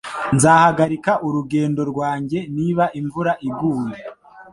[0.35, 3.97] Nzahagarika urugendo rwanjye niba imvura iguye.